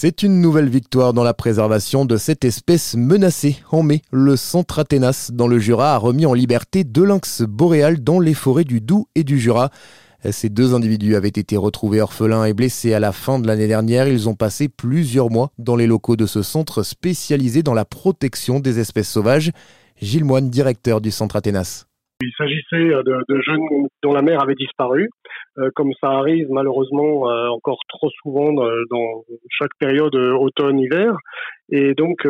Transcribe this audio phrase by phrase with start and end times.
[0.00, 3.56] C'est une nouvelle victoire dans la préservation de cette espèce menacée.
[3.72, 7.98] En mai, le centre Athénas dans le Jura a remis en liberté deux lynx boréales
[8.04, 9.70] dans les forêts du Doubs et du Jura.
[10.30, 14.06] Ces deux individus avaient été retrouvés orphelins et blessés à la fin de l'année dernière.
[14.06, 18.60] Ils ont passé plusieurs mois dans les locaux de ce centre spécialisé dans la protection
[18.60, 19.50] des espèces sauvages.
[20.00, 21.87] Gilles Moine, directeur du centre Athénas.
[22.20, 25.08] Il s'agissait euh, de, jeunes dont la mère avait disparu,
[25.58, 31.16] euh, comme ça arrive malheureusement euh, encore trop souvent dans, chaque période automne-hiver.
[31.70, 32.26] Et donc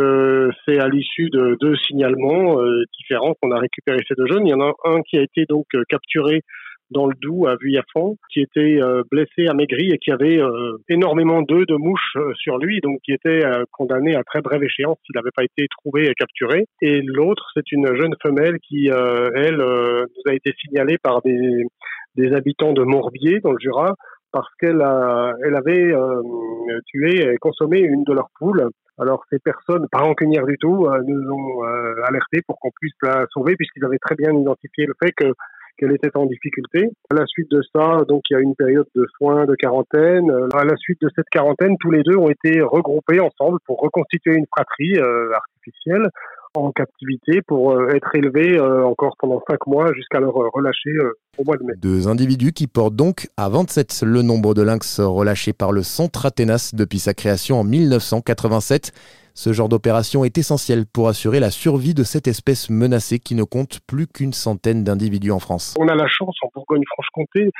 [0.66, 2.56] c'est à l'issue de deux signalements
[2.98, 4.46] différents qu'on a récupéré ces deux jeunes.
[4.46, 6.42] Il y en a un qui a été donc capturé
[6.90, 11.42] dans le Doubs à Vuillafan, qui était euh, blessé, amaigri et qui avait euh, énormément
[11.42, 13.42] d'œufs de mouches euh, sur lui, donc qui était
[13.72, 16.66] condamné à très brève échéance s'il n'avait pas été trouvé et capturé.
[16.80, 21.64] Et l'autre, c'est une jeune femelle qui, elle, nous a été signalée par des,
[22.16, 23.94] des habitants de Morbier, dans le Jura,
[24.32, 24.84] parce qu'elle
[25.44, 25.92] elle avait
[26.86, 28.68] tué et consommé une de leurs poules.
[28.98, 31.62] Alors ces personnes, pas rancunières du tout, nous ont
[32.06, 35.32] alertés pour qu'on puisse la sauver, puisqu'ils avaient très bien identifié le fait que
[35.78, 36.90] qu'elle était en difficulté.
[37.10, 40.30] À la suite de ça, donc il y a une période de soins, de quarantaine.
[40.54, 44.34] À la suite de cette quarantaine, tous les deux ont été regroupés ensemble pour reconstituer
[44.34, 46.08] une fratrie euh, artificielle
[46.54, 50.90] en captivité pour euh, être élevés euh, encore pendant cinq mois jusqu'à leur relâcher
[51.36, 51.74] au mois de mai.
[51.76, 56.26] Deux individus qui portent donc à 27 le nombre de lynx relâchés par le Centre
[56.26, 58.92] Athénas depuis sa création en 1987.
[59.38, 63.44] Ce genre d'opération est essentiel pour assurer la survie de cette espèce menacée qui ne
[63.44, 65.76] compte plus qu'une centaine d'individus en France.
[65.78, 67.50] On a la chance en Bourgogne-Franche-Comté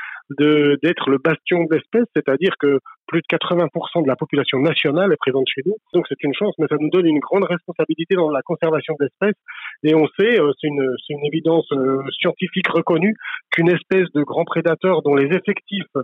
[0.83, 5.21] d'être le bastion de l'espèce, c'est-à-dire que plus de 80% de la population nationale est
[5.23, 5.77] présente chez nous.
[5.93, 9.05] Donc c'est une chance, mais ça nous donne une grande responsabilité dans la conservation de
[9.05, 9.39] l'espèce.
[9.83, 13.15] Et on sait, euh, c'est une, une, évidence euh, scientifique reconnue,
[13.53, 15.95] qu'une espèce de grand prédateur dont les effectifs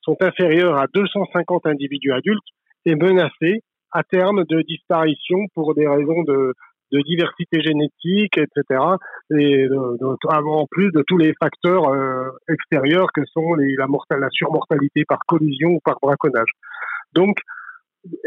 [0.00, 2.50] sont inférieurs à 250 individus adultes
[2.84, 6.54] est menacée à terme de disparition pour des raisons de,
[6.92, 8.80] de diversité génétique, etc.
[9.38, 13.86] Et en plus de tous les facteurs euh, extérieurs que sont les, la,
[14.18, 16.50] la surmortalité par collision ou par braconnage.
[17.14, 17.36] Donc,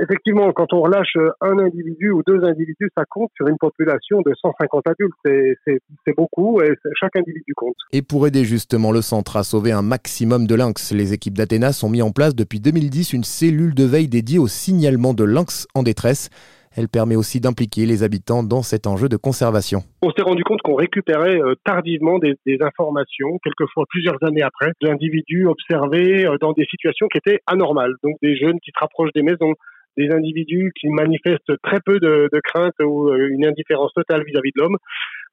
[0.02, 4.34] effectivement, quand on relâche un individu ou deux individus, ça compte sur une population de
[4.40, 5.58] 150 adultes.
[6.06, 7.76] C'est beaucoup et chaque individu compte.
[7.92, 11.82] Et pour aider justement le centre à sauver un maximum de lynx, les équipes d'Athénas
[11.84, 15.68] ont mis en place depuis 2010 une cellule de veille dédiée au signalement de lynx
[15.74, 16.30] en détresse.
[16.76, 19.82] Elle permet aussi d'impliquer les habitants dans cet enjeu de conservation.
[20.02, 25.46] On s'est rendu compte qu'on récupérait euh, tardivement des, informations, quelquefois plusieurs années après, d'individus
[25.46, 27.94] observés euh, dans des situations qui étaient anormales.
[28.04, 29.54] Donc des jeunes qui se rapprochent des maisons,
[29.98, 34.64] des individus qui manifestent très peu de, crainte ou euh, une indifférence totale vis-à-vis de
[34.64, 34.78] l'homme.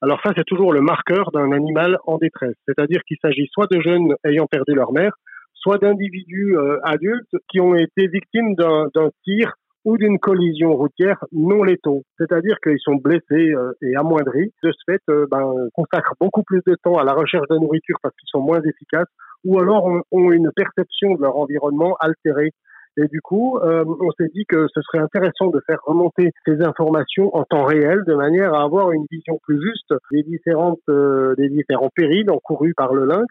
[0.03, 2.57] Alors ça, c'est toujours le marqueur d'un animal en détresse.
[2.69, 5.13] C'est-à-dire qu'il s'agit soit de jeunes ayant perdu leur mère,
[5.55, 9.53] soit d'individus adultes qui ont été victimes d'un tir
[9.85, 12.03] ou d'une collision routière non létaux.
[12.19, 14.53] C'est-à-dire qu'ils sont blessés euh, et amoindris.
[14.63, 17.97] De ce fait, euh, ben, consacrent beaucoup plus de temps à la recherche de nourriture
[18.03, 19.09] parce qu'ils sont moins efficaces
[19.45, 22.53] ou alors ont, une perception de leur environnement altérée.
[22.97, 26.61] Et du coup, euh, on s'est dit que ce serait intéressant de faire remonter ces
[26.61, 30.81] informations en temps réel de manière à avoir une vision plus juste des différentes,
[31.39, 33.27] des différents périls encourus par le lynx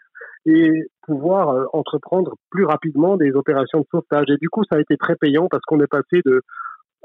[0.46, 0.70] et
[1.02, 4.26] pouvoir euh, entreprendre plus rapidement des opérations de sauvetage.
[4.28, 6.42] Et du coup, ça a été très payant parce qu'on est passé de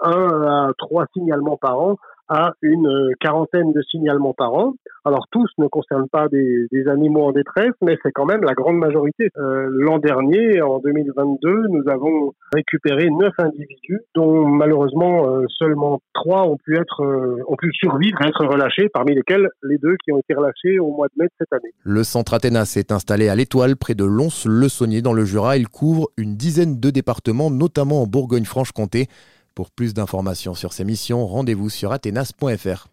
[0.02, 1.98] 1 à 3 signalements par an
[2.28, 4.74] à une euh, quarantaine de signalements par an.
[5.04, 8.78] Alors tous ne concernent pas des, animaux en détresse, mais c'est quand même la grande
[8.78, 9.30] majorité.
[9.38, 16.48] Euh, l'an dernier, en 2022, nous avons récupéré neuf individus, dont malheureusement euh, seulement trois
[16.48, 17.04] ont pu être,
[17.48, 20.92] ont pu survivre et être relâchés, parmi lesquels les deux qui ont été relâchés au
[20.92, 21.74] mois de mai de cette année.
[21.84, 25.58] Le centre Athénas est installé à l'Étoile, près de Lons-le-Saunier, dans le Jura.
[25.58, 29.08] Il couvre une dizaine de départements, notamment en Bourgogne-Franche-Comté.
[29.56, 32.84] Pour plus d'informations sur ces missions, rendez-vous sur athénas.fr.